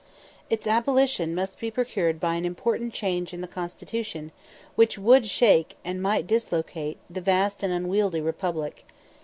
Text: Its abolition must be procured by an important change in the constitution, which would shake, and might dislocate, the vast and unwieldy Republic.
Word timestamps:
Its 0.49 0.65
abolition 0.65 1.35
must 1.35 1.59
be 1.59 1.69
procured 1.69 2.19
by 2.19 2.33
an 2.33 2.43
important 2.43 2.91
change 2.91 3.35
in 3.35 3.41
the 3.41 3.47
constitution, 3.47 4.31
which 4.73 4.97
would 4.97 5.27
shake, 5.27 5.77
and 5.85 6.01
might 6.01 6.25
dislocate, 6.25 6.97
the 7.07 7.21
vast 7.21 7.61
and 7.61 7.71
unwieldy 7.71 8.19
Republic. 8.19 8.83